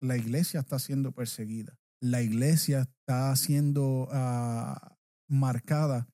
la 0.00 0.16
iglesia 0.16 0.60
está 0.60 0.78
siendo 0.78 1.12
perseguida. 1.12 1.78
La 2.00 2.22
iglesia 2.22 2.82
está 2.82 3.34
siendo 3.36 4.08
ah, 4.12 4.96
marcada 5.28 6.08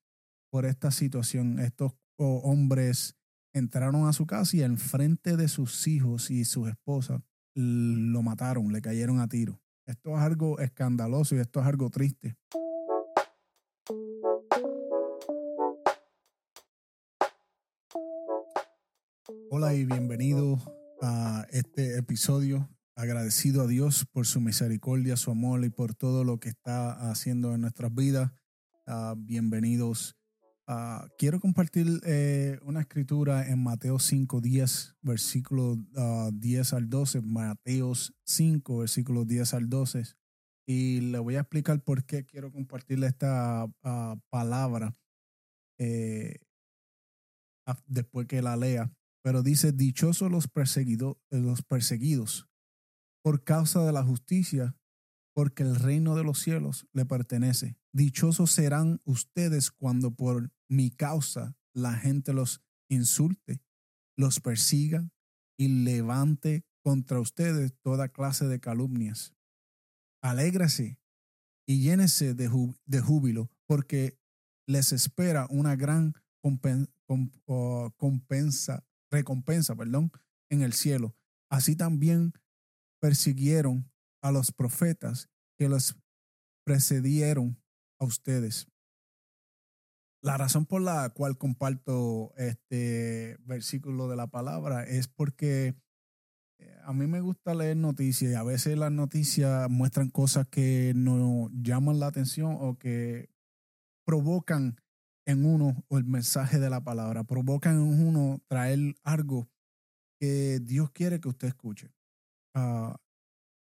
por 0.51 0.67
esta 0.67 0.91
situación. 0.91 1.59
Estos 1.59 1.93
hombres 2.17 3.17
entraron 3.53 4.07
a 4.07 4.13
su 4.13 4.27
casa 4.27 4.57
y 4.57 4.63
en 4.63 4.79
frente 4.79 5.37
de 5.37 5.49
sus 5.49 5.87
hijos 5.87 6.31
y 6.31 6.45
sus 6.45 6.69
esposas 6.69 7.21
lo 7.55 8.23
mataron, 8.23 8.73
le 8.73 8.81
cayeron 8.81 9.21
a 9.21 9.29
tiro. 9.29 9.61
Esto 9.87 10.17
es 10.17 10.23
algo 10.23 10.59
escandaloso 10.61 11.35
y 11.35 11.41
esto 11.41 11.61
es 11.61 11.67
algo 11.67 11.91
triste. 11.91 12.37
Hola 19.51 19.75
y 19.75 19.85
bienvenido 19.85 20.59
a 21.03 21.47
este 21.51 21.99
episodio. 21.99 22.71
Agradecido 23.03 23.63
a 23.63 23.67
Dios 23.67 24.07
por 24.13 24.27
su 24.29 24.41
misericordia, 24.41 25.17
su 25.17 25.33
amor 25.33 25.65
y 25.65 25.71
por 25.71 25.93
todo 25.93 26.23
lo 26.23 26.39
que 26.39 26.51
está 26.51 27.11
haciendo 27.11 27.53
en 27.53 27.63
nuestras 27.63 27.93
vidas. 27.93 28.31
Uh, 28.87 29.17
bienvenidos. 29.17 30.17
Uh, 30.69 31.09
quiero 31.19 31.41
compartir 31.41 32.01
eh, 32.05 32.61
una 32.63 32.83
escritura 32.83 33.49
en 33.49 33.61
Mateo 33.61 33.99
5, 33.99 34.41
10, 34.41 34.99
versículo 35.03 35.85
10 36.33 36.73
al 36.75 36.89
12. 36.89 37.23
Mateos 37.23 38.15
5, 38.25 38.79
versículo 38.79 39.25
10 39.25 39.55
al 39.55 39.69
12. 39.69 40.05
Y 40.65 41.01
le 41.01 41.19
voy 41.19 41.35
a 41.35 41.41
explicar 41.41 41.83
por 41.83 42.05
qué 42.05 42.25
quiero 42.25 42.53
compartirle 42.53 43.09
esta 43.09 43.65
uh, 43.65 44.17
palabra 44.31 44.97
eh, 45.77 46.37
después 47.89 48.29
que 48.29 48.43
la 48.43 48.57
lea. 48.57 48.93
Pero 49.25 49.43
dice, 49.43 49.73
dichosos 49.73 50.31
los, 50.31 50.47
perseguido, 50.47 51.21
los 51.31 51.63
perseguidos 51.63 52.49
por 53.23 53.45
causa 53.45 53.85
de 53.85 53.93
la 53.93 54.03
justicia, 54.03 54.77
porque 55.35 55.63
el 55.63 55.77
reino 55.77 56.17
de 56.17 56.25
los 56.25 56.41
cielos 56.41 56.87
le 56.93 57.07
pertenece. 57.07 57.79
Dichosos 57.93 58.51
serán 58.51 59.01
ustedes 59.05 59.71
cuando 59.71 60.15
por 60.15 60.51
mi 60.69 60.91
causa 60.91 61.57
la 61.75 61.95
gente 61.95 62.33
los 62.33 62.63
insulte, 62.89 63.63
los 64.17 64.41
persiga 64.41 65.11
y 65.59 65.69
levante 65.69 66.65
contra 66.83 67.21
ustedes 67.21 67.75
toda 67.83 68.09
clase 68.09 68.47
de 68.47 68.61
calumnias. 68.61 69.35
Alégrase 70.23 70.99
y 71.67 71.81
llénese 71.81 72.35
de, 72.35 72.49
júbilo, 72.49 73.51
porque 73.67 74.19
les 74.67 74.93
espera 74.93 75.47
una 75.49 75.77
gran 75.77 76.15
compensa, 77.97 78.85
recompensa 79.11 79.77
perdón, 79.77 80.13
en 80.51 80.63
el 80.63 80.73
cielo. 80.73 81.17
Así 81.51 81.77
también 81.77 82.33
persiguieron 83.03 83.91
a 84.23 84.31
los 84.31 84.53
profetas 84.53 85.29
que 85.59 85.69
los 85.69 85.97
precedieron 86.65 87.61
a 87.99 88.05
ustedes. 88.05 88.69
La 90.23 90.37
razón 90.37 90.67
por 90.67 90.83
la 90.83 91.11
cual 91.11 91.37
comparto 91.37 92.33
este 92.37 93.37
versículo 93.41 94.07
de 94.07 94.15
la 94.15 94.29
palabra 94.29 94.85
es 94.85 95.09
porque 95.09 95.75
eh, 96.61 96.79
a 96.85 96.93
mí 96.93 97.09
me 97.09 97.21
gusta 97.21 97.57
leer 97.57 97.77
noticias 97.77 98.31
y 98.31 98.35
a 98.37 98.45
veces 98.45 98.79
las 98.79 98.93
noticias 98.93 99.69
muestran 99.69 100.09
cosas 100.09 100.47
que 100.47 100.93
nos 100.95 101.51
llaman 101.53 101.99
la 101.99 102.07
atención 102.07 102.57
o 102.61 102.79
que 102.79 103.31
provocan 104.07 104.77
en 105.27 105.45
uno 105.45 105.85
el 105.91 106.05
mensaje 106.05 106.61
de 106.61 106.71
la 106.71 106.85
palabra, 106.85 107.25
provocan 107.25 107.75
en 107.75 108.07
uno 108.07 108.41
traer 108.47 108.95
algo 109.03 109.49
que 110.21 110.61
Dios 110.61 110.93
quiere 110.93 111.21
que 111.21 111.29
usted 111.29 111.49
escuche. 111.49 111.91
Ah, 112.55 112.97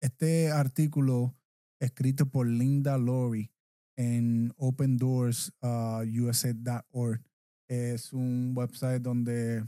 este 0.01 0.51
artículo 0.51 1.37
escrito 1.81 2.31
por 2.31 2.47
Linda 2.47 2.97
Laurie 2.99 3.51
en 3.97 4.53
opendoorsusa.org 4.57 7.23
es 7.69 8.13
un 8.13 8.53
website 8.57 9.03
donde 9.03 9.65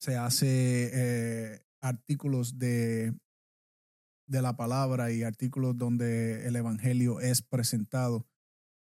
se 0.00 0.16
hace 0.16 0.90
eh, 0.92 1.60
artículos 1.82 2.58
de, 2.58 3.14
de 4.26 4.42
la 4.42 4.56
palabra 4.56 5.12
y 5.12 5.22
artículos 5.22 5.76
donde 5.76 6.46
el 6.46 6.56
evangelio 6.56 7.20
es 7.20 7.42
presentado. 7.42 8.26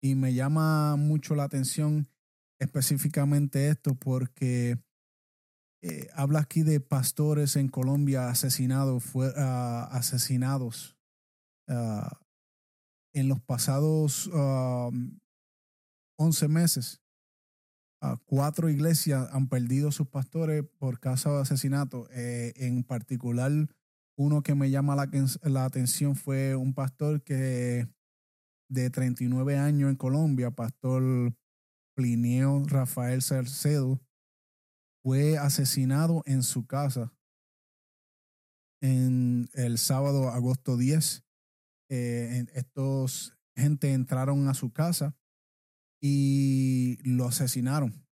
Y 0.03 0.15
me 0.15 0.35
llama 0.35 0.97
mucho 0.97 1.35
la 1.35 1.45
atención 1.45 2.07
específicamente 2.59 3.69
esto 3.69 3.95
porque 3.95 4.79
eh, 5.83 6.09
habla 6.15 6.41
aquí 6.41 6.63
de 6.63 6.81
pastores 6.81 7.57
en 7.57 7.69
Colombia 7.69 8.29
asesinados, 8.29 9.05
fue, 9.05 9.33
ah, 9.37 9.89
asesinados 9.93 10.97
ah, 11.69 12.21
en 13.15 13.29
los 13.29 13.41
pasados 13.41 14.31
11 16.19 16.49
meses. 16.49 17.03
Ah, 18.03 18.21
cuatro 18.27 18.69
iglesias 18.69 19.29
han 19.33 19.49
perdido 19.49 19.91
sus 19.91 20.07
pastores 20.09 20.65
por 20.79 21.01
causa 21.01 21.31
de 21.31 21.41
asesinato. 21.41 22.09
Eh, 22.11 22.53
en 22.57 22.85
particular, 22.85 23.51
uno 24.19 24.43
que 24.43 24.55
me 24.55 24.71
llama 24.71 24.97
la, 24.97 25.11
la 25.43 25.65
atención 25.65 26.15
fue 26.15 26.57
un 26.57 26.75
pastor 26.75 27.23
que 27.23 27.89
de 28.69 28.91
39 28.91 29.57
años 29.57 29.91
en 29.91 29.97
Colombia, 29.97 30.51
Pastor 30.51 31.35
Plinio 31.95 32.65
Rafael 32.67 33.23
Salcedo, 33.23 34.01
fue 35.07 35.39
asesinado 35.39 36.25
en 36.27 36.43
su 36.43 36.67
casa 36.67 37.15
en 38.83 39.49
el 39.53 39.79
sábado, 39.79 40.31
agosto 40.31 40.77
10. 40.77 41.25
Eh, 41.91 42.47
estos 42.55 43.39
gente 43.55 43.93
entraron 43.93 44.49
a 44.49 44.55
su 44.55 44.73
casa 44.73 45.17
y 46.03 46.99
lo 47.05 47.29
asesinaron. 47.29 48.05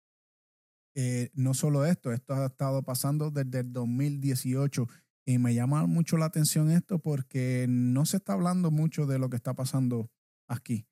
Eh, 0.94 1.32
no 1.34 1.52
solo 1.54 1.84
esto, 1.84 2.12
esto 2.12 2.32
ha 2.34 2.46
estado 2.46 2.84
pasando 2.84 3.32
desde 3.32 3.58
el 3.58 3.72
2018 3.72 4.86
y 5.26 5.38
me 5.38 5.52
llama 5.52 5.88
mucho 5.88 6.16
la 6.16 6.26
atención 6.26 6.70
esto 6.70 7.00
porque 7.00 7.66
no 7.68 8.06
se 8.06 8.18
está 8.18 8.34
hablando 8.34 8.70
mucho 8.70 9.06
de 9.06 9.18
lo 9.18 9.30
que 9.30 9.36
está 9.36 9.54
pasando 9.54 10.12
aquí. 10.46 10.86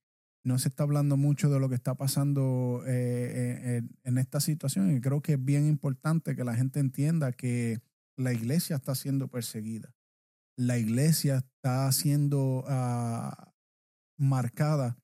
No 0.44 0.58
se 0.58 0.68
está 0.68 0.82
hablando 0.82 1.16
mucho 1.16 1.50
de 1.50 1.60
lo 1.60 1.68
que 1.68 1.76
está 1.76 1.94
pasando 1.94 2.82
eh, 2.86 3.78
eh, 3.78 3.82
en 4.02 4.18
esta 4.18 4.40
situación 4.40 4.94
y 4.94 5.00
creo 5.00 5.22
que 5.22 5.34
es 5.34 5.44
bien 5.44 5.66
importante 5.66 6.34
que 6.34 6.44
la 6.44 6.54
gente 6.54 6.80
entienda 6.80 7.32
que 7.32 7.80
la 8.16 8.32
iglesia 8.32 8.76
está 8.76 8.94
siendo 8.94 9.28
perseguida. 9.28 9.94
La 10.56 10.78
iglesia 10.78 11.36
está 11.38 11.90
siendo 11.92 12.64
ah, 12.66 13.52
marcada 14.18 14.98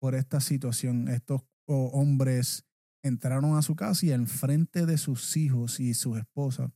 por 0.00 0.14
esta 0.14 0.40
situación. 0.40 1.08
Estos 1.08 1.42
hombres 1.66 2.64
entraron 3.02 3.56
a 3.56 3.62
su 3.62 3.76
casa 3.76 4.06
y 4.06 4.12
enfrente 4.12 4.86
de 4.86 4.98
sus 4.98 5.36
hijos 5.36 5.80
y 5.80 5.94
sus 5.94 6.18
esposas 6.18 6.70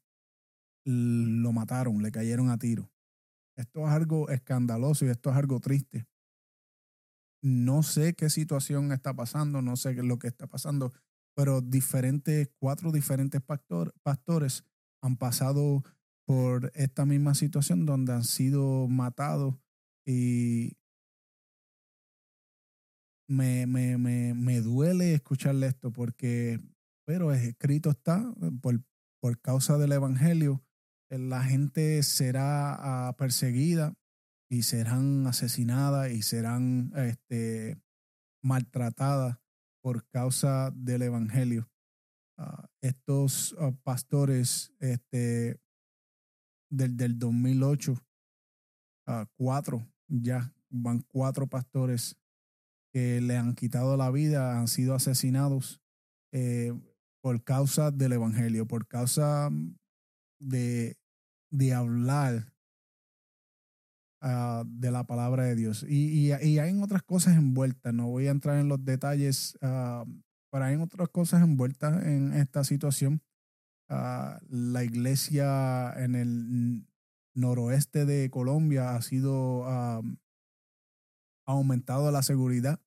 lo 0.84 1.52
mataron, 1.52 2.02
le 2.02 2.10
cayeron 2.10 2.50
a 2.50 2.58
tiro. 2.58 2.90
Esto 3.56 3.86
es 3.86 3.92
algo 3.92 4.28
escandaloso 4.28 5.04
y 5.04 5.08
esto 5.08 5.30
es 5.30 5.36
algo 5.36 5.60
triste. 5.60 6.06
No 7.42 7.82
sé 7.82 8.14
qué 8.14 8.30
situación 8.30 8.92
está 8.92 9.14
pasando, 9.14 9.62
no 9.62 9.76
sé 9.76 9.94
qué 9.94 10.02
lo 10.02 10.18
que 10.18 10.28
está 10.28 10.46
pasando, 10.46 10.92
pero 11.34 11.60
diferentes, 11.60 12.50
cuatro 12.58 12.92
diferentes 12.92 13.40
pastores 13.42 14.64
han 15.02 15.16
pasado 15.16 15.82
por 16.24 16.70
esta 16.74 17.04
misma 17.04 17.34
situación 17.34 17.84
donde 17.84 18.12
han 18.12 18.24
sido 18.24 18.86
matados 18.86 19.56
y 20.06 20.76
me, 23.28 23.66
me, 23.66 23.98
me, 23.98 24.34
me 24.34 24.60
duele 24.60 25.14
escucharle 25.14 25.66
esto 25.66 25.92
porque, 25.92 26.60
pero 27.04 27.32
es 27.32 27.42
escrito 27.42 27.90
está, 27.90 28.32
por, 28.60 28.80
por 29.20 29.40
causa 29.40 29.78
del 29.78 29.92
Evangelio, 29.92 30.62
la 31.10 31.42
gente 31.42 32.02
será 32.02 33.08
ah, 33.08 33.16
perseguida 33.16 33.94
y 34.52 34.64
serán 34.64 35.26
asesinadas 35.26 36.12
y 36.12 36.20
serán 36.20 36.92
este, 36.94 37.80
maltratadas 38.42 39.38
por 39.80 40.06
causa 40.08 40.70
del 40.74 41.00
Evangelio. 41.00 41.70
Ah, 42.36 42.68
estos 42.82 43.56
ah, 43.58 43.72
pastores 43.82 44.70
este, 44.78 45.58
del, 46.70 46.98
del 46.98 47.18
2008, 47.18 47.92
uh, 47.92 49.24
cuatro, 49.38 49.90
ya 50.06 50.54
van 50.68 51.00
cuatro 51.00 51.46
pastores 51.46 52.18
que 52.92 53.22
le 53.22 53.38
han 53.38 53.54
quitado 53.54 53.96
la 53.96 54.10
vida, 54.10 54.58
han 54.58 54.68
sido 54.68 54.94
asesinados 54.94 55.80
eh, 56.30 56.78
por 57.22 57.42
causa 57.42 57.90
del 57.90 58.12
Evangelio, 58.12 58.66
por 58.66 58.86
causa 58.86 59.48
de, 60.38 60.98
de 61.50 61.72
hablar 61.72 62.52
Ah, 64.24 64.62
de 64.64 64.92
la 64.92 65.02
palabra 65.02 65.42
de 65.42 65.56
Dios. 65.56 65.84
Y, 65.88 66.30
y, 66.30 66.32
y, 66.32 66.58
hay 66.60 66.80
otras 66.80 67.02
cosas 67.02 67.36
envueltas, 67.36 67.92
no 67.92 68.06
voy 68.06 68.28
a 68.28 68.30
entrar 68.30 68.56
en 68.60 68.68
los 68.68 68.84
detalles, 68.84 69.58
uh, 69.62 70.08
pero 70.48 70.64
hay 70.64 70.76
otras 70.76 71.08
cosas 71.08 71.42
envueltas 71.42 72.06
en 72.06 72.32
esta 72.32 72.62
situación. 72.62 73.20
Ah, 73.88 74.38
la 74.48 74.84
iglesia 74.84 75.92
en 75.96 76.14
el 76.14 76.86
noroeste 77.34 78.06
de 78.06 78.30
Colombia 78.30 78.94
ha 78.94 79.02
sido 79.02 79.66
ha 79.66 80.00
aumentado 81.44 82.12
la 82.12 82.22
seguridad 82.22 82.80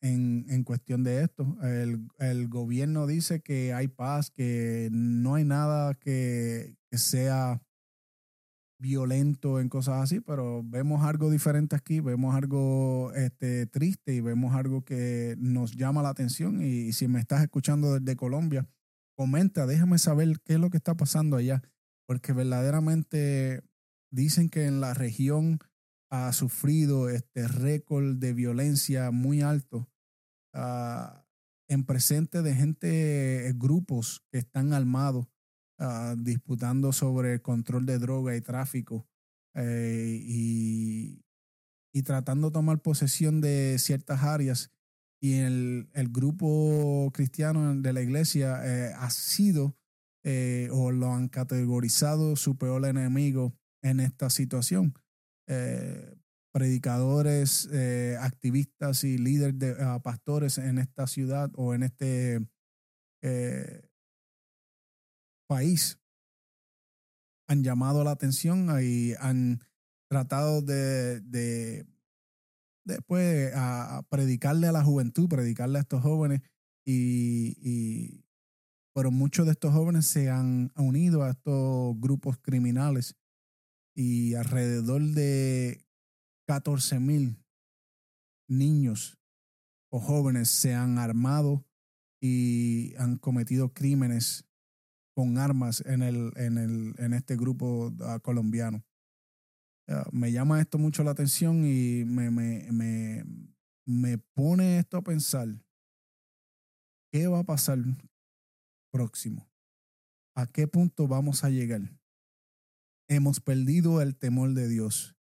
en, 0.00 0.46
en, 0.48 0.64
cuestión 0.64 1.04
de 1.04 1.22
esto. 1.22 1.58
El, 1.62 2.08
el, 2.18 2.48
gobierno 2.48 3.06
dice 3.06 3.42
que 3.42 3.74
hay 3.74 3.88
paz, 3.88 4.30
que 4.30 4.88
no 4.90 5.34
hay 5.34 5.44
nada 5.44 5.92
que, 5.96 6.78
que 6.90 6.96
sea 6.96 7.60
violento 8.82 9.60
en 9.60 9.68
cosas 9.68 10.02
así, 10.02 10.20
pero 10.20 10.62
vemos 10.64 11.04
algo 11.04 11.30
diferente 11.30 11.76
aquí, 11.76 12.00
vemos 12.00 12.34
algo 12.34 13.12
este, 13.14 13.66
triste 13.66 14.12
y 14.12 14.20
vemos 14.20 14.54
algo 14.54 14.84
que 14.84 15.36
nos 15.38 15.76
llama 15.76 16.02
la 16.02 16.08
atención. 16.08 16.60
Y, 16.60 16.92
si 16.92 17.06
me 17.06 17.20
estás 17.20 17.42
escuchando 17.42 17.98
desde 17.98 18.16
Colombia, 18.16 18.68
comenta, 19.16 19.66
déjame 19.66 19.98
saber 19.98 20.40
qué 20.44 20.54
es 20.54 20.60
lo 20.60 20.68
que 20.68 20.78
está 20.78 20.96
pasando 20.96 21.36
allá, 21.36 21.62
porque 22.06 22.32
verdaderamente 22.32 23.62
dicen 24.10 24.48
que 24.48 24.66
en 24.66 24.80
la 24.80 24.94
región 24.94 25.60
ha 26.10 26.32
sufrido 26.32 27.08
este 27.08 27.46
récord 27.46 28.16
de 28.16 28.34
violencia 28.34 29.12
muy 29.12 29.42
alto 29.42 29.88
uh, 30.54 31.22
en 31.68 31.84
presente 31.84 32.42
de 32.42 32.54
gente, 32.54 33.48
eh, 33.48 33.52
grupos 33.54 34.22
que 34.30 34.38
están 34.38 34.74
armados 34.74 35.31
Ah, 35.84 36.14
disputando 36.16 36.92
sobre 36.92 37.32
el 37.32 37.42
control 37.42 37.86
de 37.86 37.98
droga 37.98 38.36
y 38.36 38.40
tráfico 38.40 39.08
eh, 39.56 40.16
y, 40.22 41.24
tratando 42.04 42.50
de 42.50 42.52
tomar 42.52 42.80
posesión 42.80 43.40
de 43.40 43.76
ciertas 43.80 44.22
áreas. 44.22 44.70
Y 45.20 45.38
el, 45.40 45.90
el 45.92 46.08
grupo 46.10 47.10
cristiano 47.12 47.74
de 47.74 47.92
la 47.92 48.00
iglesia 48.00 48.60
eh, 48.64 48.94
ha 48.96 49.10
sido 49.10 49.76
eh, 50.22 50.68
o 50.70 50.92
lo 50.92 51.12
han 51.12 51.28
categorizado 51.28 52.36
su 52.36 52.56
peor 52.56 52.86
enemigo 52.86 53.52
en 53.82 53.98
esta 53.98 54.30
situación. 54.30 54.94
predicadores, 56.52 57.68
activistas 58.20 59.02
y 59.02 59.18
líderes 59.18 59.58
de 59.58 59.76
ah, 59.80 60.00
pastores 60.00 60.58
en 60.58 60.78
esta 60.78 61.08
ciudad 61.08 61.50
o 61.56 61.74
en 61.74 61.82
este 61.82 62.46
país 65.52 65.98
han 67.46 67.62
llamado 67.62 68.04
la 68.04 68.12
atención 68.12 68.70
y 68.82 69.12
han 69.20 69.60
tratado 70.08 70.62
de, 70.62 71.20
de, 71.20 71.86
pues, 73.06 73.52
a, 73.54 74.02
predicarle 74.08 74.66
a 74.66 74.72
la 74.72 74.82
juventud, 74.82 75.28
predicarle 75.28 75.78
a 75.78 75.82
estos 75.82 76.00
jóvenes 76.02 76.40
y, 76.86 78.24
pero 78.94 79.10
muchos 79.10 79.44
de 79.44 79.52
estos 79.52 79.74
jóvenes 79.74 80.06
se 80.06 80.30
han 80.30 80.72
unido 80.74 81.22
a 81.22 81.30
estos 81.30 82.00
grupos 82.00 82.38
criminales 82.38 83.14
y 83.94 84.34
alrededor 84.34 85.02
de 85.02 85.84
14 86.48 86.98
mil 86.98 87.44
niños 88.48 89.18
o 89.90 90.00
jóvenes 90.00 90.48
se 90.48 90.74
han 90.74 90.98
armado 90.98 91.66
y 92.22 92.94
han 92.96 93.18
cometido 93.18 93.74
crímenes 93.74 94.46
con 95.14 95.38
armas 95.38 95.82
en, 95.86 96.02
el, 96.02 96.32
en, 96.36 96.58
el, 96.58 96.94
en 96.98 97.12
este 97.12 97.36
grupo 97.36 97.92
ah, 98.00 98.18
colombiano. 98.20 98.84
me 100.12 100.32
llama 100.32 100.60
esto 100.60 100.78
mucho 100.78 101.04
la 101.04 101.10
atención 101.10 101.64
y 101.64 102.04
me, 102.04 102.30
me, 102.30 102.66
me, 102.72 103.24
me 103.86 104.18
pone 104.18 104.78
esto 104.78 104.96
a 104.96 105.02
pensar, 105.02 105.48
¿qué 107.12 107.26
va 107.26 107.40
a 107.40 107.44
pasar 107.44 107.78
próximo? 108.90 109.48
¿A 110.34 110.46
qué 110.46 110.66
punto 110.66 111.06
vamos 111.06 111.44
a 111.44 111.50
llegar? 111.50 111.82
Hemos 113.08 113.40
perdido 113.40 114.00
el 114.00 114.16
temor 114.16 114.54
de 114.54 114.68
Dios. 114.68 115.14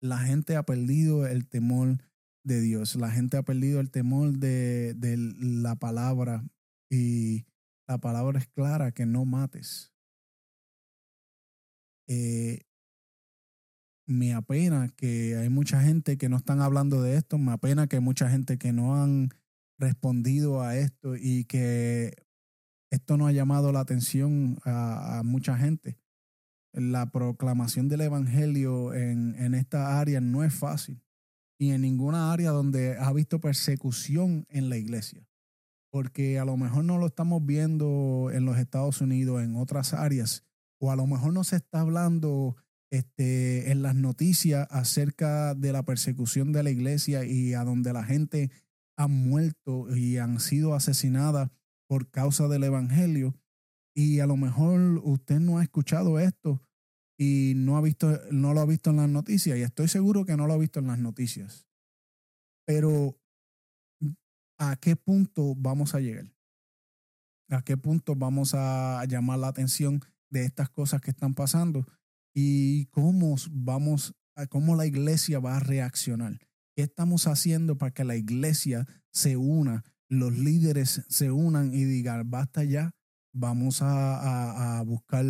La 0.00 0.18
gente 0.18 0.56
ha 0.56 0.64
perdido 0.64 1.26
el 1.26 1.46
temor 1.46 1.98
de 2.44 2.60
Dios. 2.60 2.96
La 2.96 3.10
gente 3.10 3.36
ha 3.36 3.42
perdido 3.42 3.80
el 3.80 3.90
temor 3.90 4.32
de, 4.32 4.94
de 4.94 5.16
la 5.16 5.76
palabra 5.76 6.44
y 6.90 7.44
la 7.86 7.98
palabra 7.98 8.38
es 8.38 8.46
clara, 8.48 8.92
que 8.92 9.06
no 9.06 9.24
mates. 9.24 9.92
Eh, 12.08 12.60
me 14.06 14.34
apena 14.34 14.88
que 14.96 15.36
hay 15.36 15.48
mucha 15.48 15.82
gente 15.82 16.16
que 16.16 16.28
no 16.28 16.36
están 16.36 16.60
hablando 16.60 17.02
de 17.02 17.16
esto, 17.16 17.38
me 17.38 17.52
apena 17.52 17.88
que 17.88 17.96
hay 17.96 18.02
mucha 18.02 18.30
gente 18.30 18.58
que 18.58 18.72
no 18.72 19.02
han 19.02 19.30
respondido 19.78 20.62
a 20.62 20.76
esto 20.76 21.16
y 21.16 21.44
que 21.44 22.14
esto 22.90 23.16
no 23.16 23.26
ha 23.26 23.32
llamado 23.32 23.72
la 23.72 23.80
atención 23.80 24.58
a, 24.64 25.22
mucha 25.24 25.56
gente. 25.56 25.98
La 26.72 27.10
proclamación 27.10 27.88
del 27.88 28.02
Evangelio 28.02 28.94
en, 28.94 29.34
en 29.36 29.54
esta 29.54 29.98
área 29.98 30.20
no 30.20 30.44
es 30.44 30.54
fácil 30.54 31.02
y 31.58 31.70
en 31.70 31.80
ninguna 31.82 32.32
área 32.32 32.50
donde 32.50 32.96
ha 32.98 33.12
visto 33.12 33.40
persecución 33.40 34.46
en 34.50 34.68
la 34.68 34.76
iglesia 34.76 35.26
porque 35.96 36.38
a 36.38 36.44
lo 36.44 36.58
mejor 36.58 36.84
no 36.84 36.98
lo 36.98 37.06
estamos 37.06 37.46
viendo 37.46 38.30
en 38.30 38.44
los 38.44 38.58
Estados 38.58 39.00
Unidos, 39.00 39.42
en 39.42 39.56
otras 39.56 39.94
áreas, 39.94 40.44
o 40.78 40.92
a 40.92 40.96
lo 40.96 41.06
mejor 41.06 41.32
no 41.32 41.42
se 41.42 41.56
está 41.56 41.80
hablando 41.80 42.54
este, 42.90 43.70
en 43.70 43.80
las 43.80 43.94
noticias 43.94 44.68
acerca 44.70 45.54
de 45.54 45.72
la 45.72 45.84
persecución 45.84 46.52
de 46.52 46.62
la 46.62 46.70
iglesia 46.70 47.24
y 47.24 47.54
a 47.54 47.64
donde 47.64 47.94
la 47.94 48.04
gente 48.04 48.50
ha 48.98 49.08
muerto 49.08 49.96
y 49.96 50.18
han 50.18 50.38
sido 50.38 50.74
asesinadas 50.74 51.48
por 51.88 52.10
causa 52.10 52.46
del 52.46 52.64
Evangelio. 52.64 53.34
Y 53.94 54.20
a 54.20 54.26
lo 54.26 54.36
mejor 54.36 55.00
usted 55.02 55.40
no 55.40 55.56
ha 55.56 55.62
escuchado 55.62 56.18
esto 56.18 56.60
y 57.16 57.54
no, 57.56 57.78
ha 57.78 57.80
visto, 57.80 58.20
no 58.30 58.52
lo 58.52 58.60
ha 58.60 58.66
visto 58.66 58.90
en 58.90 58.96
las 58.98 59.08
noticias, 59.08 59.56
y 59.56 59.62
estoy 59.62 59.88
seguro 59.88 60.26
que 60.26 60.36
no 60.36 60.46
lo 60.46 60.52
ha 60.52 60.58
visto 60.58 60.78
en 60.78 60.88
las 60.88 60.98
noticias. 60.98 61.66
Pero 62.66 63.18
a 64.58 64.76
qué 64.76 64.96
punto 64.96 65.54
vamos 65.56 65.94
a 65.94 66.00
llegar. 66.00 66.32
A 67.48 67.62
qué 67.62 67.76
punto 67.76 68.16
vamos 68.16 68.54
a 68.54 69.04
llamar 69.08 69.38
la 69.38 69.48
atención 69.48 70.00
de 70.30 70.44
estas 70.44 70.68
cosas 70.68 71.00
que 71.00 71.10
están 71.10 71.34
pasando 71.34 71.86
y 72.34 72.86
cómo 72.86 73.36
vamos, 73.50 74.14
a, 74.34 74.46
cómo 74.46 74.76
la 74.76 74.86
iglesia 74.86 75.38
va 75.38 75.56
a 75.56 75.60
reaccionar. 75.60 76.38
¿Qué 76.74 76.82
estamos 76.82 77.26
haciendo 77.26 77.78
para 77.78 77.92
que 77.92 78.04
la 78.04 78.16
iglesia 78.16 78.86
se 79.10 79.36
una, 79.36 79.84
los 80.08 80.36
líderes 80.36 81.02
se 81.08 81.30
unan 81.30 81.72
y 81.72 81.84
digan, 81.84 82.28
basta 82.30 82.64
ya, 82.64 82.92
vamos 83.32 83.78
a, 83.80 84.82
buscar 84.86 85.24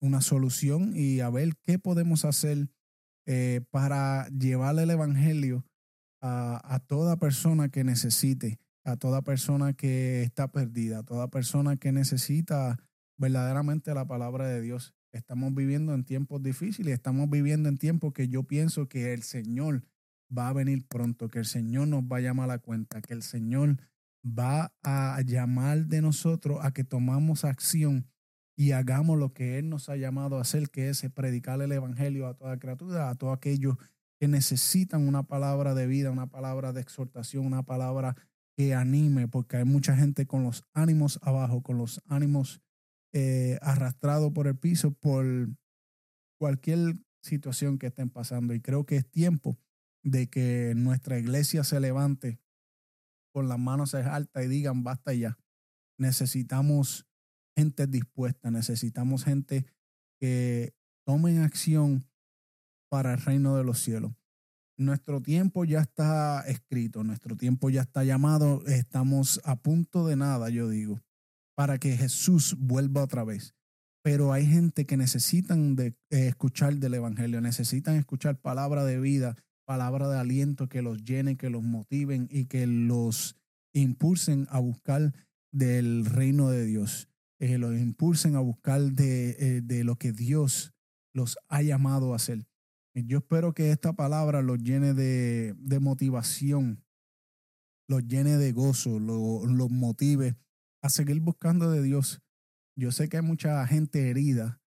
una 0.00 0.20
solución 0.20 0.92
y 0.94 1.20
a 1.20 1.30
ver 1.30 1.56
qué 1.62 1.78
podemos 1.78 2.24
hacer 2.24 2.68
eh, 3.26 3.62
para 3.70 4.28
llevar 4.28 4.78
el 4.78 4.90
Evangelio 4.90 5.64
a, 6.26 6.80
toda 6.86 7.16
persona 7.16 7.68
que 7.68 7.84
necesite, 7.84 8.58
a 8.84 8.96
toda 8.96 9.22
persona 9.22 9.72
que 9.74 10.22
está 10.22 10.48
perdida, 10.48 10.98
a 10.98 11.02
toda 11.02 11.28
persona 11.28 11.76
que 11.76 11.92
necesita 11.92 12.78
verdaderamente 13.16 13.94
la 13.94 14.06
palabra 14.06 14.46
de 14.48 14.60
Dios. 14.60 14.94
Estamos 15.12 15.54
viviendo 15.54 15.94
en 15.94 16.04
tiempos 16.04 16.42
difíciles, 16.42 16.94
estamos 16.94 17.30
viviendo 17.30 17.68
en 17.68 17.78
tiempos 17.78 18.12
que 18.12 18.28
yo 18.28 18.42
pienso 18.42 18.88
que 18.88 19.12
el 19.12 19.22
Señor 19.22 19.84
va 20.36 20.48
a 20.48 20.52
venir 20.52 20.86
pronto, 20.86 21.28
que 21.28 21.38
el 21.38 21.46
Señor 21.46 21.88
nos 21.88 22.02
va 22.02 22.18
a 22.18 22.20
llamar 22.20 22.44
a 22.44 22.54
la 22.54 22.58
cuenta, 22.58 23.00
que 23.00 23.14
el 23.14 23.22
Señor 23.22 23.76
va 24.26 24.74
a 24.82 25.20
llamar 25.24 25.86
de 25.86 26.02
nosotros 26.02 26.58
a 26.62 26.72
que 26.72 26.84
tomamos 26.84 27.44
acción 27.44 28.10
y 28.56 28.72
hagamos 28.72 29.18
lo 29.18 29.32
que 29.32 29.58
Él 29.58 29.68
nos 29.68 29.88
ha 29.88 29.96
llamado 29.96 30.38
a 30.38 30.40
hacer, 30.40 30.70
que 30.70 30.88
es 30.88 31.02
predicar 31.14 31.60
el 31.62 31.72
Evangelio 31.72 32.26
a 32.26 32.34
toda 32.34 32.58
criatura, 32.58 33.10
a 33.10 33.14
todos 33.14 33.36
aquellos 33.36 33.76
que 34.18 34.28
necesitan 34.28 35.06
una 35.06 35.22
palabra 35.22 35.74
de 35.74 35.86
vida, 35.86 36.10
una 36.10 36.28
palabra 36.28 36.72
de 36.72 36.80
exhortación, 36.80 37.46
una 37.46 37.62
palabra 37.62 38.16
que 38.56 38.74
anime, 38.74 39.28
porque 39.28 39.58
hay 39.58 39.64
mucha 39.64 39.96
gente 39.96 40.26
con 40.26 40.42
los 40.42 40.64
ánimos 40.72 41.18
abajo, 41.22 41.62
con 41.62 41.76
los 41.76 42.00
ánimos 42.06 42.62
eh, 43.12 43.58
arrastrados 43.60 44.32
por 44.32 44.46
el 44.46 44.56
piso, 44.56 44.92
por 44.92 45.26
cualquier 46.38 46.96
situación 47.22 47.78
que 47.78 47.88
estén 47.88 48.08
pasando. 48.08 48.54
Y 48.54 48.60
creo 48.60 48.86
que 48.86 48.96
es 48.96 49.10
tiempo 49.10 49.58
de 50.02 50.28
que 50.28 50.72
nuestra 50.76 51.18
iglesia 51.18 51.64
se 51.64 51.80
levante 51.80 52.40
con 53.32 53.48
las 53.48 53.58
manos 53.58 53.94
altas 53.94 54.44
y 54.44 54.48
digan, 54.48 54.84
basta 54.84 55.12
ya. 55.12 55.38
Necesitamos 55.98 57.06
gente 57.54 57.86
dispuesta, 57.86 58.50
necesitamos 58.50 59.24
gente 59.24 59.66
que 60.18 60.74
tomen 61.04 61.40
acción 61.40 62.06
para 62.88 63.14
el 63.14 63.20
reino 63.20 63.56
de 63.56 63.64
los 63.64 63.80
cielos. 63.80 64.12
Nuestro 64.78 65.22
tiempo 65.22 65.64
ya 65.64 65.80
está 65.80 66.42
escrito, 66.46 67.02
nuestro 67.02 67.36
tiempo 67.36 67.70
ya 67.70 67.80
está 67.80 68.04
llamado, 68.04 68.62
estamos 68.66 69.40
a 69.44 69.56
punto 69.56 70.06
de 70.06 70.16
nada, 70.16 70.50
yo 70.50 70.68
digo, 70.68 71.00
para 71.56 71.78
que 71.78 71.96
Jesús 71.96 72.56
vuelva 72.58 73.02
otra 73.02 73.24
vez. 73.24 73.54
Pero 74.02 74.32
hay 74.32 74.46
gente 74.46 74.84
que 74.84 74.98
necesitan 74.98 75.76
de, 75.76 75.96
eh, 76.10 76.28
escuchar 76.28 76.76
del 76.76 76.94
Evangelio, 76.94 77.40
necesitan 77.40 77.96
escuchar 77.96 78.38
palabra 78.38 78.84
de 78.84 79.00
vida, 79.00 79.34
palabra 79.64 80.08
de 80.08 80.18
aliento 80.18 80.68
que 80.68 80.82
los 80.82 81.02
llene, 81.02 81.36
que 81.36 81.50
los 81.50 81.62
motiven 81.62 82.28
y 82.30 82.44
que 82.44 82.66
los 82.66 83.36
impulsen 83.72 84.46
a 84.50 84.58
buscar 84.58 85.12
del 85.52 86.04
reino 86.04 86.50
de 86.50 86.66
Dios, 86.66 87.08
que 87.38 87.56
los 87.56 87.74
impulsen 87.76 88.36
a 88.36 88.40
buscar 88.40 88.80
de, 88.80 89.30
eh, 89.38 89.60
de 89.62 89.84
lo 89.84 89.96
que 89.96 90.12
Dios 90.12 90.74
los 91.14 91.38
ha 91.48 91.62
llamado 91.62 92.12
a 92.12 92.16
hacer. 92.16 92.46
Yo 93.04 93.18
espero 93.18 93.52
que 93.52 93.72
esta 93.72 93.92
palabra 93.92 94.40
los 94.40 94.56
llene 94.58 94.94
de, 94.94 95.78
motivación, 95.80 96.82
los 97.88 98.06
llene 98.06 98.38
de 98.38 98.52
gozo, 98.52 98.98
los 98.98 99.70
motive 99.70 100.38
a 100.82 100.88
seguir 100.88 101.20
buscando 101.20 101.70
de 101.70 101.82
Dios. 101.82 102.22
Yo 102.74 102.92
sé 102.92 103.10
que 103.10 103.18
hay 103.18 103.22
mucha 103.22 103.66
gente 103.66 104.08
herida, 104.08 104.62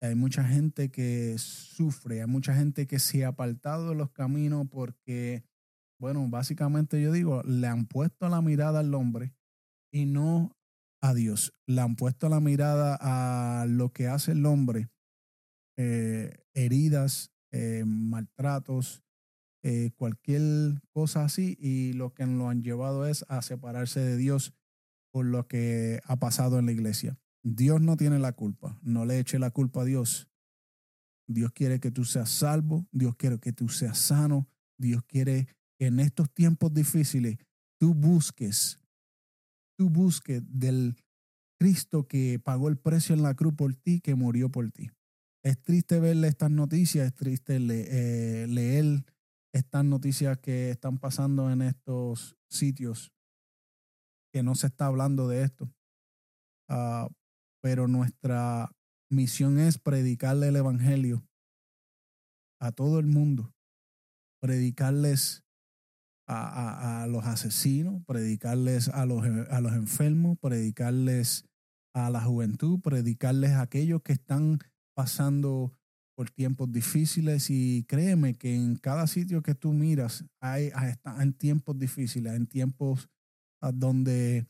hay 0.00 0.14
mucha 0.14 0.44
gente 0.44 0.92
que 0.92 1.36
sufre, 1.38 2.20
hay 2.20 2.28
mucha 2.28 2.54
gente 2.54 2.86
que 2.86 3.00
se 3.00 3.24
ha 3.24 3.28
apartado 3.28 3.88
de 3.88 3.96
los 3.96 4.12
caminos 4.12 4.68
porque, 4.70 5.44
bueno, 5.98 6.24
básicamente 6.28 7.02
yo 7.02 7.10
digo, 7.10 7.42
le 7.42 7.66
han 7.66 7.86
puesto 7.86 8.28
la 8.28 8.40
mirada 8.40 8.78
al 8.80 8.94
hombre 8.94 9.34
y 9.92 10.06
no 10.06 10.56
a 11.02 11.12
Dios. 11.12 11.54
Le 11.66 11.80
han 11.80 11.96
puesto 11.96 12.28
la 12.28 12.38
mirada 12.38 12.96
a 13.00 13.66
lo 13.66 13.92
que 13.92 14.06
hace 14.06 14.30
el 14.30 14.46
hombre, 14.46 14.90
eh, 15.76 16.36
heridas, 16.54 17.32
eh, 17.52 17.84
maltratos, 17.86 19.02
eh, 19.62 19.90
cualquier 19.96 20.42
cosa 20.90 21.24
así, 21.24 21.56
y 21.60 21.92
lo 21.92 22.14
que 22.14 22.26
lo 22.26 22.48
han 22.48 22.62
llevado 22.62 23.06
es 23.06 23.24
a 23.28 23.42
separarse 23.42 24.00
de 24.00 24.16
Dios 24.16 24.52
por 25.10 25.26
lo 25.26 25.46
que 25.48 26.00
ha 26.04 26.16
pasado 26.16 26.58
en 26.58 26.66
la 26.66 26.72
iglesia. 26.72 27.18
Dios 27.42 27.80
no 27.80 27.96
tiene 27.96 28.18
la 28.18 28.32
culpa, 28.32 28.78
no 28.82 29.04
le 29.04 29.18
eche 29.18 29.38
la 29.38 29.50
culpa 29.50 29.82
a 29.82 29.84
Dios. 29.84 30.28
Dios 31.26 31.52
quiere 31.52 31.80
que 31.80 31.90
tú 31.90 32.04
seas 32.04 32.30
salvo, 32.30 32.86
Dios 32.92 33.14
quiere 33.16 33.38
que 33.38 33.52
tú 33.52 33.68
seas 33.68 33.98
sano, 33.98 34.48
Dios 34.78 35.02
quiere 35.06 35.46
que 35.78 35.86
en 35.86 36.00
estos 36.00 36.30
tiempos 36.32 36.72
difíciles 36.72 37.38
tú 37.78 37.94
busques, 37.94 38.78
tú 39.76 39.90
busques 39.90 40.42
del 40.46 40.96
Cristo 41.58 42.06
que 42.06 42.38
pagó 42.38 42.68
el 42.68 42.78
precio 42.78 43.14
en 43.14 43.22
la 43.22 43.34
cruz 43.34 43.54
por 43.54 43.74
ti, 43.74 44.00
que 44.00 44.14
murió 44.14 44.50
por 44.50 44.70
ti. 44.70 44.90
Es 45.44 45.60
triste 45.62 46.00
verle 46.00 46.28
estas 46.28 46.50
noticias, 46.50 47.06
es 47.06 47.14
triste 47.14 47.56
eh, 47.56 48.46
leer 48.48 49.04
estas 49.52 49.84
noticias 49.84 50.38
que 50.38 50.70
están 50.70 50.98
pasando 50.98 51.50
en 51.50 51.62
estos 51.62 52.36
sitios, 52.50 53.12
que 54.32 54.42
no 54.42 54.54
se 54.54 54.66
está 54.66 54.86
hablando 54.86 55.28
de 55.28 55.42
esto. 55.42 55.72
Ah, 56.68 57.08
pero 57.62 57.88
nuestra 57.88 58.70
misión 59.10 59.58
es 59.58 59.78
predicarle 59.78 60.48
el 60.48 60.56
Evangelio 60.56 61.26
a 62.60 62.72
todo 62.72 62.98
el 62.98 63.06
mundo, 63.06 63.54
predicarles 64.40 65.44
a, 66.26 67.02
a, 67.02 67.06
los 67.06 67.24
asesinos, 67.24 68.04
predicarles 68.04 68.88
a 68.88 69.06
los, 69.06 69.24
a 69.24 69.60
los 69.60 69.72
enfermos, 69.72 70.36
predicarles 70.38 71.46
a 71.94 72.10
la 72.10 72.20
juventud, 72.20 72.80
predicarles 72.80 73.52
a 73.52 73.62
aquellos 73.62 74.02
que 74.02 74.12
están 74.12 74.58
pasando 74.98 75.72
por 76.16 76.28
tiempos 76.28 76.72
difíciles 76.72 77.50
y 77.50 77.84
créeme 77.84 78.34
que 78.34 78.52
en 78.52 78.74
cada 78.74 79.06
sitio 79.06 79.44
que 79.44 79.54
tú 79.54 79.72
miras 79.72 80.24
hay, 80.40 80.72
en 81.20 81.32
tiempos 81.34 81.78
difíciles, 81.78 82.34
en 82.34 82.48
tiempos 82.48 83.08
donde 83.74 84.48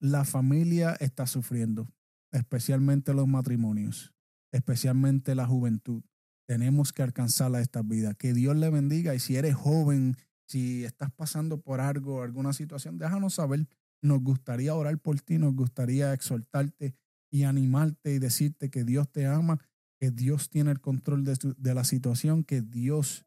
la 0.00 0.24
familia 0.24 0.96
está 0.98 1.28
sufriendo, 1.28 1.88
especialmente 2.32 3.14
los 3.14 3.28
matrimonios, 3.28 4.12
especialmente 4.52 5.36
la 5.36 5.46
juventud. 5.46 6.02
Tenemos 6.48 6.92
que 6.92 7.04
alcanzar 7.04 7.54
a 7.54 7.60
esta 7.60 7.82
vida. 7.82 8.14
Que 8.14 8.34
Dios 8.34 8.56
le 8.56 8.70
bendiga 8.70 9.14
y 9.14 9.20
si 9.20 9.36
eres 9.36 9.54
joven, 9.54 10.16
si 10.48 10.84
estás 10.84 11.12
pasando 11.12 11.60
por 11.60 11.80
algo, 11.80 12.24
alguna 12.24 12.52
situación, 12.52 12.98
déjanos 12.98 13.34
saber. 13.34 13.68
Nos 14.02 14.20
gustaría 14.20 14.74
orar 14.74 14.98
por 14.98 15.20
ti, 15.20 15.38
nos 15.38 15.54
gustaría 15.54 16.12
exhortarte 16.12 16.96
y 17.30 17.44
animarte 17.44 18.14
y 18.14 18.18
decirte 18.18 18.70
que 18.70 18.84
Dios 18.84 19.10
te 19.10 19.26
ama, 19.26 19.58
que 19.98 20.10
Dios 20.10 20.50
tiene 20.50 20.70
el 20.70 20.80
control 20.80 21.24
de, 21.24 21.38
de 21.56 21.74
la 21.74 21.84
situación, 21.84 22.44
que 22.44 22.60
Dios 22.60 23.24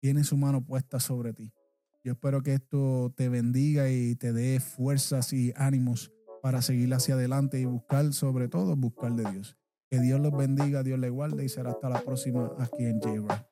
tiene 0.00 0.24
su 0.24 0.36
mano 0.36 0.64
puesta 0.64 1.00
sobre 1.00 1.32
ti. 1.32 1.52
Yo 2.02 2.12
espero 2.12 2.42
que 2.42 2.54
esto 2.54 3.12
te 3.16 3.28
bendiga 3.28 3.90
y 3.90 4.16
te 4.16 4.32
dé 4.32 4.58
fuerzas 4.60 5.32
y 5.32 5.52
ánimos 5.56 6.12
para 6.42 6.62
seguir 6.62 6.92
hacia 6.94 7.14
adelante 7.14 7.60
y 7.60 7.66
buscar, 7.66 8.12
sobre 8.12 8.48
todo, 8.48 8.74
buscar 8.76 9.12
de 9.12 9.30
Dios. 9.30 9.56
Que 9.90 10.00
Dios 10.00 10.20
los 10.20 10.36
bendiga, 10.36 10.82
Dios 10.82 10.98
les 10.98 11.10
guarde 11.10 11.44
y 11.44 11.48
será 11.48 11.70
hasta 11.70 11.88
la 11.88 12.00
próxima 12.00 12.52
aquí 12.58 12.84
en 12.84 13.00
j 13.00 13.49